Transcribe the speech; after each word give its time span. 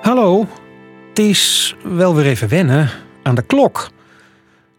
Hallo, 0.00 0.46
het 1.08 1.18
is 1.18 1.74
wel 1.84 2.14
weer 2.14 2.26
even 2.26 2.48
wennen 2.48 2.90
aan 3.22 3.34
de 3.34 3.42
klok. 3.42 3.90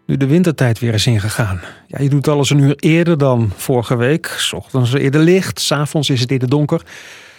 Nu 0.06 0.18
de 0.18 0.26
wintertijd 0.26 0.80
weer 0.80 0.94
is 0.94 1.08
ingegaan. 1.08 1.62
Ja, 1.88 2.02
je 2.02 2.10
doet 2.10 2.28
alles 2.28 2.50
een 2.50 2.60
uur 2.60 2.76
eerder 2.76 3.18
dan 3.18 3.52
vorige 3.56 3.96
week. 3.98 4.36
S 4.38 4.54
ochtends 4.54 4.94
eerder 4.94 5.22
licht, 5.22 5.60
s'avonds 5.60 6.10
is 6.10 6.20
het 6.20 6.32
eerder 6.32 6.50
donker. 6.50 6.82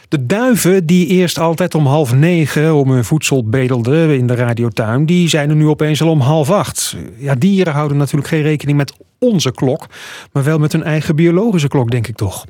De 0.08 0.26
duiven 0.26 0.86
die 0.86 1.06
eerst 1.06 1.38
altijd 1.38 1.74
om 1.74 1.86
half 1.86 2.14
negen 2.14 2.74
om 2.74 2.90
hun 2.90 3.04
voedsel 3.04 3.48
bedelden 3.48 4.16
in 4.16 4.26
de 4.26 4.34
radiotuin, 4.34 5.06
die 5.06 5.28
zijn 5.28 5.50
er 5.50 5.56
nu 5.56 5.66
opeens 5.66 6.02
al 6.02 6.10
om 6.10 6.20
half 6.20 6.50
acht. 6.50 6.96
Ja, 7.16 7.34
dieren 7.34 7.72
houden 7.72 7.96
natuurlijk 7.96 8.28
geen 8.28 8.42
rekening 8.42 8.78
met 8.78 8.92
onze 9.18 9.52
klok, 9.52 9.86
maar 10.32 10.44
wel 10.44 10.58
met 10.58 10.72
hun 10.72 10.84
eigen 10.84 11.16
biologische 11.16 11.68
klok, 11.68 11.90
denk 11.90 12.06
ik 12.06 12.16
toch. 12.16 12.44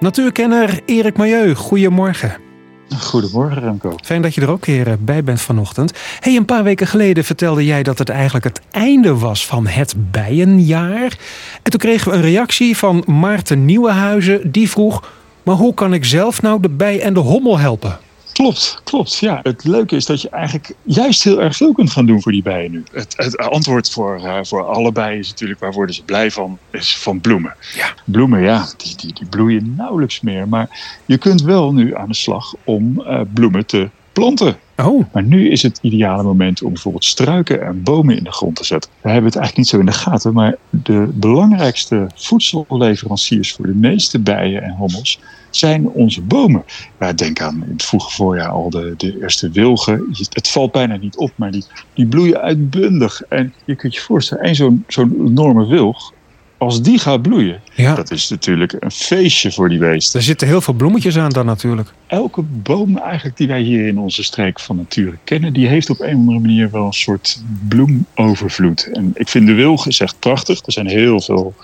Natuurkenner 0.00 0.80
Erik 0.86 1.16
Milieu, 1.16 1.54
goedemorgen. 1.54 2.49
Goedemorgen 2.98 3.62
Remco. 3.62 3.96
Fijn 4.02 4.22
dat 4.22 4.34
je 4.34 4.40
er 4.40 4.50
ook 4.50 4.66
weer 4.66 4.86
eh, 4.86 4.94
bij 4.98 5.24
bent 5.24 5.40
vanochtend. 5.40 5.92
Hey, 6.20 6.36
een 6.36 6.44
paar 6.44 6.62
weken 6.62 6.86
geleden 6.86 7.24
vertelde 7.24 7.64
jij 7.64 7.82
dat 7.82 7.98
het 7.98 8.08
eigenlijk 8.08 8.44
het 8.44 8.60
einde 8.70 9.16
was 9.16 9.46
van 9.46 9.66
het 9.66 9.94
bijenjaar. 10.10 11.18
En 11.62 11.70
toen 11.70 11.80
kregen 11.80 12.10
we 12.10 12.16
een 12.16 12.22
reactie 12.22 12.76
van 12.76 13.04
Maarten 13.06 13.64
Nieuwenhuizen. 13.64 14.52
Die 14.52 14.70
vroeg, 14.70 15.10
maar 15.42 15.54
hoe 15.54 15.74
kan 15.74 15.94
ik 15.94 16.04
zelf 16.04 16.42
nou 16.42 16.60
de 16.60 16.68
bij 16.68 17.00
en 17.00 17.14
de 17.14 17.20
hommel 17.20 17.58
helpen? 17.58 17.98
Klopt, 18.40 18.80
klopt. 18.84 19.16
Ja, 19.16 19.40
het 19.42 19.64
leuke 19.64 19.96
is 19.96 20.06
dat 20.06 20.22
je 20.22 20.28
eigenlijk 20.28 20.74
juist 20.82 21.24
heel 21.24 21.42
erg 21.42 21.56
veel 21.56 21.72
kunt 21.72 21.90
gaan 21.90 22.06
doen 22.06 22.22
voor 22.22 22.32
die 22.32 22.42
bijen 22.42 22.70
nu. 22.70 22.82
Het, 22.92 23.14
het 23.16 23.36
antwoord 23.36 23.90
voor, 23.90 24.20
uh, 24.24 24.38
voor 24.42 24.64
alle 24.64 24.92
bijen 24.92 25.18
is 25.18 25.28
natuurlijk 25.28 25.60
waar 25.60 25.72
worden 25.72 25.94
ze 25.94 26.04
blij 26.04 26.30
van, 26.30 26.58
is 26.70 26.98
van 26.98 27.20
bloemen. 27.20 27.54
Ja. 27.74 27.94
Bloemen, 28.04 28.42
ja, 28.42 28.66
die, 28.76 28.96
die, 28.96 29.14
die 29.14 29.26
bloeien 29.26 29.74
nauwelijks 29.76 30.20
meer. 30.20 30.48
Maar 30.48 30.98
je 31.06 31.18
kunt 31.18 31.42
wel 31.42 31.72
nu 31.72 31.96
aan 31.96 32.08
de 32.08 32.14
slag 32.14 32.54
om 32.64 33.00
uh, 33.00 33.20
bloemen 33.34 33.66
te 33.66 33.88
planten. 34.12 34.58
Oh. 34.76 35.04
Maar 35.12 35.22
nu 35.22 35.50
is 35.50 35.62
het 35.62 35.78
ideale 35.82 36.22
moment 36.22 36.62
om 36.62 36.72
bijvoorbeeld 36.72 37.04
struiken 37.04 37.62
en 37.62 37.82
bomen 37.82 38.16
in 38.16 38.24
de 38.24 38.32
grond 38.32 38.56
te 38.56 38.64
zetten. 38.64 38.90
We 39.00 39.08
hebben 39.08 39.30
het 39.30 39.36
eigenlijk 39.36 39.56
niet 39.56 39.68
zo 39.68 39.78
in 39.78 39.92
de 39.92 40.10
gaten, 40.10 40.32
maar 40.32 40.56
de 40.70 41.10
belangrijkste 41.14 42.06
voedselleveranciers 42.14 43.52
voor 43.52 43.66
de 43.66 43.74
meeste 43.74 44.18
bijen 44.18 44.62
en 44.62 44.74
hommels 44.74 45.20
zijn 45.50 45.88
onze 45.88 46.20
bomen. 46.20 46.64
Ja, 47.00 47.12
denk 47.12 47.40
aan 47.40 47.62
in 47.66 47.72
het 47.72 47.84
vroege 47.84 48.10
voorjaar 48.10 48.48
al 48.48 48.70
de, 48.70 48.94
de 48.96 49.20
eerste 49.20 49.50
wilgen. 49.50 50.04
Het 50.30 50.48
valt 50.48 50.72
bijna 50.72 50.96
niet 50.96 51.16
op, 51.16 51.32
maar 51.34 51.50
die, 51.50 51.64
die 51.94 52.06
bloeien 52.06 52.40
uitbundig. 52.40 53.22
En 53.22 53.54
je 53.64 53.76
kunt 53.76 53.94
je 53.94 54.00
voorstellen, 54.00 54.44
één 54.44 54.54
zo'n 54.54 54.84
zo'n 54.88 55.26
enorme 55.26 55.66
wilg, 55.66 56.12
als 56.60 56.82
die 56.82 56.98
gaat 56.98 57.22
bloeien, 57.22 57.60
Ja. 57.74 57.94
dat 57.94 58.10
is 58.10 58.28
natuurlijk 58.28 58.76
een 58.78 58.90
feestje 58.90 59.52
voor 59.52 59.68
die 59.68 59.78
beesten. 59.78 60.18
Er 60.18 60.24
zitten 60.24 60.46
heel 60.46 60.60
veel 60.60 60.74
bloemetjes 60.74 61.18
aan 61.18 61.30
dan 61.30 61.46
natuurlijk. 61.46 61.92
Elke 62.06 62.42
boom 62.42 62.98
eigenlijk 62.98 63.36
die 63.36 63.46
wij 63.48 63.60
hier 63.60 63.86
in 63.86 63.98
onze 63.98 64.22
streek 64.22 64.60
van 64.60 64.76
nature 64.76 65.16
kennen, 65.24 65.52
die 65.52 65.66
heeft 65.68 65.90
op 65.90 66.00
een 66.00 66.14
of 66.14 66.18
andere 66.18 66.38
manier 66.38 66.70
wel 66.70 66.86
een 66.86 66.92
soort 66.92 67.42
bloemovervloed. 67.68 68.88
En 68.92 69.10
ik 69.14 69.28
vind 69.28 69.46
de 69.46 69.54
wilg 69.54 69.86
is 69.86 70.00
echt 70.00 70.18
prachtig. 70.18 70.66
Er 70.66 70.72
zijn 70.72 70.86
heel 70.86 71.20
veel 71.20 71.54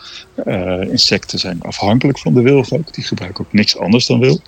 uh, 0.47 0.81
insecten 0.91 1.39
zijn 1.39 1.63
afhankelijk 1.63 2.19
van 2.19 2.35
de 2.35 2.43
wilg 2.43 2.73
ook. 2.73 2.95
Die 2.95 3.05
gebruiken 3.05 3.45
ook 3.45 3.53
niks 3.53 3.79
anders 3.79 4.07
dan 4.07 4.21
wilg. 4.21 4.41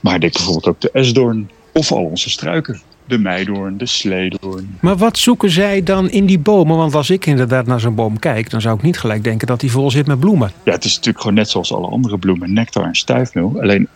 Maar 0.00 0.20
denk 0.20 0.32
bijvoorbeeld 0.32 0.66
ook 0.66 0.80
de 0.80 0.90
esdoorn 0.92 1.50
of 1.72 1.92
al 1.92 2.04
onze 2.04 2.30
struiken. 2.30 2.80
De 3.04 3.18
meidoorn, 3.18 3.78
de 3.78 3.86
sleedoorn. 3.86 4.76
Maar 4.80 4.96
wat 4.96 5.18
zoeken 5.18 5.50
zij 5.50 5.82
dan 5.82 6.10
in 6.10 6.26
die 6.26 6.38
bomen? 6.38 6.76
Want 6.76 6.94
als 6.94 7.10
ik 7.10 7.26
inderdaad 7.26 7.66
naar 7.66 7.80
zo'n 7.80 7.94
boom 7.94 8.18
kijk, 8.18 8.50
dan 8.50 8.60
zou 8.60 8.76
ik 8.76 8.82
niet 8.82 8.98
gelijk 8.98 9.24
denken 9.24 9.46
dat 9.46 9.60
die 9.60 9.70
vol 9.70 9.90
zit 9.90 10.06
met 10.06 10.20
bloemen. 10.20 10.52
Ja, 10.64 10.72
het 10.72 10.84
is 10.84 10.90
natuurlijk 10.90 11.20
gewoon 11.20 11.36
net 11.36 11.50
zoals 11.50 11.72
alle 11.72 11.86
andere 11.86 12.18
bloemen, 12.18 12.52
nectar 12.52 12.84
en 12.84 12.94
stuifmeel. 12.94 13.60
Alleen 13.60 13.88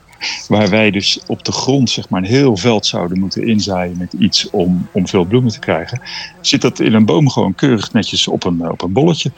waar 0.48 0.68
wij 0.68 0.90
dus 0.90 1.20
op 1.26 1.44
de 1.44 1.52
grond 1.52 1.90
zeg 1.90 2.08
maar, 2.08 2.20
een 2.22 2.28
heel 2.28 2.56
veld 2.56 2.86
zouden 2.86 3.18
moeten 3.18 3.46
inzaaien 3.46 3.96
met 3.98 4.12
iets 4.12 4.50
om, 4.50 4.88
om 4.92 5.08
veel 5.08 5.24
bloemen 5.24 5.52
te 5.52 5.58
krijgen, 5.58 6.00
zit 6.40 6.60
dat 6.60 6.80
in 6.80 6.94
een 6.94 7.04
boom 7.04 7.30
gewoon 7.30 7.54
keurig 7.54 7.92
netjes 7.92 8.28
op 8.28 8.44
een, 8.44 8.70
op 8.70 8.82
een 8.82 8.92
bolletje. 8.92 9.30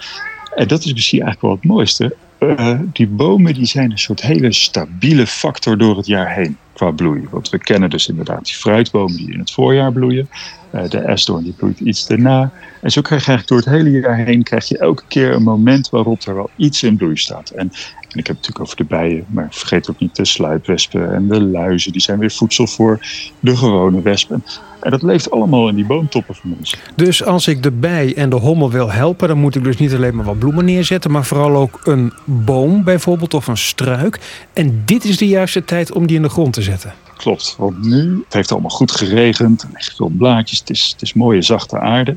En 0.54 0.68
dat 0.68 0.84
is 0.84 0.92
misschien 0.92 1.22
eigenlijk 1.22 1.42
wel 1.42 1.60
het 1.62 1.78
mooiste. 1.78 2.16
Uh, 2.40 2.80
die 2.92 3.06
bomen 3.06 3.54
die 3.54 3.66
zijn 3.66 3.90
een 3.90 3.98
soort 3.98 4.22
hele 4.22 4.52
stabiele 4.52 5.26
factor 5.26 5.78
door 5.78 5.96
het 5.96 6.06
jaar 6.06 6.34
heen 6.34 6.56
qua 6.78 6.90
bloei. 6.90 7.26
Want 7.30 7.48
we 7.48 7.58
kennen 7.58 7.90
dus 7.90 8.08
inderdaad 8.08 8.44
die 8.44 8.54
fruitbomen 8.54 9.16
die 9.16 9.32
in 9.32 9.38
het 9.38 9.50
voorjaar 9.50 9.92
bloeien. 9.92 10.28
Uh, 10.74 10.88
de 10.88 10.98
esdoorn 10.98 11.44
die 11.44 11.52
bloeit 11.52 11.80
iets 11.80 12.06
daarna. 12.06 12.50
En 12.80 12.90
zo 12.90 13.00
krijg 13.00 13.24
je 13.24 13.28
eigenlijk 13.30 13.48
door 13.48 13.72
het 13.72 13.84
hele 13.84 14.00
jaar 14.00 14.16
heen 14.16 14.42
krijg 14.42 14.68
je 14.68 14.78
elke 14.78 15.02
keer 15.08 15.32
een 15.32 15.42
moment 15.42 15.90
waarop 15.90 16.22
er 16.22 16.34
wel 16.34 16.50
iets 16.56 16.82
in 16.82 16.96
bloei 16.96 17.16
staat. 17.16 17.50
En, 17.50 17.72
en 18.08 18.18
ik 18.18 18.26
heb 18.26 18.36
het 18.36 18.46
natuurlijk 18.46 18.60
over 18.60 18.76
de 18.76 18.84
bijen, 18.84 19.24
maar 19.28 19.48
vergeet 19.50 19.90
ook 19.90 19.98
niet 19.98 20.16
de 20.16 20.24
sluipwespen 20.24 21.14
en 21.14 21.28
de 21.28 21.40
luizen. 21.40 21.92
Die 21.92 22.00
zijn 22.00 22.18
weer 22.18 22.30
voedsel 22.30 22.66
voor 22.66 23.06
de 23.40 23.56
gewone 23.56 24.02
wespen. 24.02 24.44
En 24.80 24.90
dat 24.90 25.02
leeft 25.02 25.30
allemaal 25.30 25.68
in 25.68 25.74
die 25.74 25.86
boomtoppen 25.86 26.34
van 26.34 26.54
ons. 26.58 26.76
Dus 26.94 27.24
als 27.24 27.46
ik 27.46 27.62
de 27.62 27.70
bij 27.70 28.14
en 28.16 28.30
de 28.30 28.36
hommel 28.36 28.70
wil 28.70 28.90
helpen, 28.90 29.28
dan 29.28 29.38
moet 29.38 29.54
ik 29.54 29.64
dus 29.64 29.76
niet 29.76 29.94
alleen 29.94 30.16
maar 30.16 30.24
wat 30.24 30.38
bloemen 30.38 30.64
neerzetten, 30.64 31.10
maar 31.10 31.24
vooral 31.24 31.56
ook 31.56 31.80
een 31.84 32.12
boom 32.24 32.84
bijvoorbeeld 32.84 33.34
of 33.34 33.46
een 33.46 33.56
struik. 33.56 34.18
En 34.52 34.82
dit 34.84 35.04
is 35.04 35.16
de 35.16 35.26
juiste 35.26 35.64
tijd 35.64 35.92
om 35.92 36.06
die 36.06 36.16
in 36.16 36.22
de 36.22 36.28
grond 36.28 36.52
te 36.52 36.62
zetten. 36.62 36.67
Klopt, 37.16 37.54
want 37.58 37.84
nu 37.84 38.20
het 38.24 38.32
heeft 38.32 38.52
allemaal 38.52 38.70
goed 38.70 38.90
geregend, 38.90 39.62
er 39.62 39.68
liggen 39.72 39.96
veel 39.96 40.08
blaadjes, 40.08 40.58
het 40.58 40.70
is, 40.70 40.88
het 40.92 41.02
is 41.02 41.14
mooie 41.14 41.42
zachte 41.42 41.80
aarde. 41.80 42.16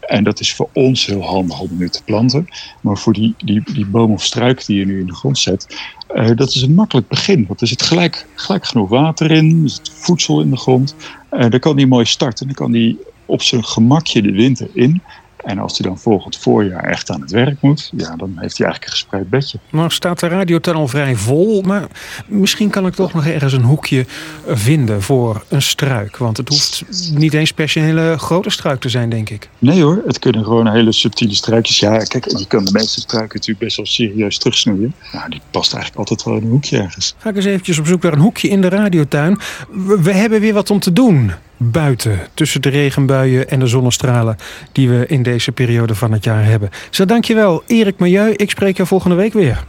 En 0.00 0.24
dat 0.24 0.40
is 0.40 0.54
voor 0.54 0.68
ons 0.72 1.06
heel 1.06 1.22
handig 1.22 1.60
om 1.60 1.68
nu 1.70 1.88
te 1.88 2.02
planten. 2.04 2.48
Maar 2.80 2.98
voor 2.98 3.12
die, 3.12 3.34
die, 3.38 3.62
die 3.72 3.86
boom 3.86 4.12
of 4.12 4.24
struik 4.24 4.66
die 4.66 4.78
je 4.78 4.86
nu 4.86 5.00
in 5.00 5.06
de 5.06 5.14
grond 5.14 5.38
zet, 5.38 5.76
uh, 6.14 6.30
dat 6.36 6.48
is 6.48 6.62
een 6.62 6.74
makkelijk 6.74 7.08
begin. 7.08 7.44
Want 7.46 7.60
er 7.60 7.66
zit 7.66 7.82
gelijk, 7.82 8.26
gelijk 8.34 8.66
genoeg 8.66 8.88
water 8.88 9.30
in, 9.30 9.60
er 9.62 9.70
zit 9.70 9.90
voedsel 9.94 10.40
in 10.40 10.50
de 10.50 10.56
grond. 10.56 10.94
Uh, 11.32 11.50
dan 11.50 11.60
kan 11.60 11.76
die 11.76 11.86
mooi 11.86 12.04
starten, 12.04 12.46
dan 12.46 12.54
kan 12.54 12.72
die 12.72 12.98
op 13.24 13.42
zijn 13.42 13.64
gemakje 13.64 14.22
de 14.22 14.32
winter 14.32 14.68
in. 14.72 15.02
En 15.46 15.58
als 15.58 15.78
hij 15.78 15.88
dan 15.88 15.98
volgend 15.98 16.36
voorjaar 16.36 16.84
echt 16.84 17.10
aan 17.10 17.20
het 17.20 17.30
werk 17.30 17.60
moet, 17.60 17.90
ja, 17.96 18.16
dan 18.16 18.32
heeft 18.36 18.58
hij 18.58 18.66
eigenlijk 18.66 18.84
een 18.84 18.90
gespreid 18.90 19.30
bedje. 19.30 19.58
Nou 19.70 19.90
staat 19.90 20.20
de 20.20 20.28
radiotunnel 20.28 20.88
vrij 20.88 21.16
vol, 21.16 21.62
maar 21.62 21.86
misschien 22.26 22.70
kan 22.70 22.86
ik 22.86 22.94
toch 22.94 23.12
nog 23.12 23.26
ergens 23.26 23.52
een 23.52 23.62
hoekje 23.62 24.06
vinden 24.46 25.02
voor 25.02 25.44
een 25.48 25.62
struik. 25.62 26.16
Want 26.16 26.36
het 26.36 26.48
hoeft 26.48 26.84
niet 27.14 27.34
eens 27.34 27.52
per 27.52 27.68
se 27.68 27.78
een 27.78 27.84
hele 27.84 28.14
grote 28.18 28.50
struik 28.50 28.80
te 28.80 28.88
zijn, 28.88 29.10
denk 29.10 29.30
ik. 29.30 29.48
Nee 29.58 29.82
hoor, 29.82 30.02
het 30.06 30.18
kunnen 30.18 30.44
gewoon 30.44 30.72
hele 30.72 30.92
subtiele 30.92 31.34
struikjes. 31.34 31.78
Ja, 31.78 31.98
kijk, 31.98 32.38
je 32.38 32.46
kan 32.46 32.64
de 32.64 32.72
meeste 32.72 33.00
struiken 33.00 33.34
natuurlijk 33.34 33.64
best 33.64 33.76
wel 33.76 33.86
serieus 33.86 34.38
terugsnoeien. 34.38 34.94
Nou, 35.12 35.30
die 35.30 35.40
past 35.50 35.72
eigenlijk 35.72 36.08
altijd 36.08 36.28
wel 36.28 36.36
in 36.36 36.42
een 36.42 36.50
hoekje 36.50 36.78
ergens. 36.78 37.14
Ga 37.18 37.28
ik 37.28 37.36
eens 37.36 37.44
eventjes 37.44 37.78
op 37.78 37.86
zoek 37.86 38.02
naar 38.02 38.12
een 38.12 38.18
hoekje 38.18 38.48
in 38.48 38.60
de 38.60 38.68
radiotuin. 38.68 39.38
We, 39.70 40.02
we 40.02 40.12
hebben 40.12 40.40
weer 40.40 40.54
wat 40.54 40.70
om 40.70 40.80
te 40.80 40.92
doen 40.92 41.32
buiten, 41.56 42.18
tussen 42.34 42.62
de 42.62 42.68
regenbuien 42.68 43.48
en 43.48 43.60
de 43.60 43.66
zonnestralen 43.66 44.36
die 44.72 44.88
we 44.88 45.06
in 45.06 45.22
deze 45.22 45.52
periode 45.52 45.94
van 45.94 46.12
het 46.12 46.24
jaar 46.24 46.44
hebben. 46.44 46.70
Zo, 46.90 47.04
dankjewel, 47.04 47.62
Erik 47.66 47.98
Milieu. 47.98 48.32
Ik 48.32 48.50
spreek 48.50 48.76
je 48.76 48.86
volgende 48.86 49.16
week 49.16 49.32
weer. 49.32 49.64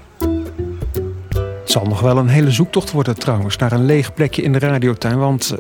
Het 1.62 1.72
zal 1.72 1.86
nog 1.86 2.00
wel 2.00 2.18
een 2.18 2.28
hele 2.28 2.52
zoektocht 2.52 2.92
worden 2.92 3.16
trouwens 3.16 3.58
naar 3.58 3.72
een 3.72 3.86
leeg 3.86 4.14
plekje 4.14 4.42
in 4.42 4.52
de 4.52 4.60
radiotuin, 4.60 5.18
want 5.18 5.56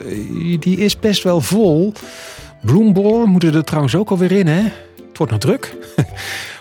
die 0.59 0.77
is 0.77 0.99
best 0.99 1.23
wel 1.23 1.41
vol. 1.41 1.93
Bloemboor 2.61 3.27
moeten 3.27 3.55
er 3.55 3.63
trouwens 3.63 3.95
ook 3.95 4.09
alweer 4.09 4.31
in, 4.31 4.47
hè? 4.47 4.61
Het 5.07 5.17
wordt 5.17 5.31
nog 5.31 5.41
druk. 5.41 5.75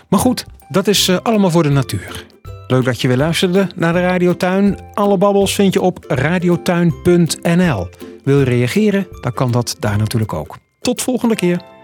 Maar 0.09 0.19
goed, 0.19 0.45
dat 0.69 0.87
is 0.87 1.09
allemaal 1.23 1.49
voor 1.49 1.63
de 1.63 1.69
natuur. 1.69 2.25
Leuk 2.67 2.85
dat 2.85 3.01
je 3.01 3.07
weer 3.07 3.17
luisterde 3.17 3.67
naar 3.75 3.93
de 3.93 4.01
Radiotuin. 4.01 4.79
Alle 4.93 5.17
babbels 5.17 5.55
vind 5.55 5.73
je 5.73 5.81
op 5.81 6.05
radiotuin.nl. 6.07 7.89
Wil 8.27 8.39
je 8.39 8.45
reageren? 8.45 9.07
Dan 9.21 9.33
kan 9.33 9.51
dat 9.51 9.75
daar 9.79 9.97
natuurlijk 9.97 10.33
ook. 10.33 10.57
Tot 10.79 11.01
volgende 11.01 11.35
keer. 11.35 11.76